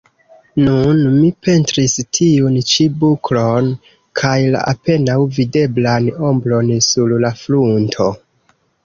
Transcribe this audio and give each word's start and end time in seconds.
Nun 0.67 0.99
mi 1.17 1.27
pentris 1.47 1.97
tiun 2.17 2.55
ĉi 2.71 2.85
buklon 3.03 3.69
kaj 4.21 4.31
la 4.55 4.63
apenaŭ 4.73 5.19
videblan 5.37 6.09
ombron 6.31 6.73
sur 6.87 7.15
la 7.27 7.33
frunto. 7.43 8.09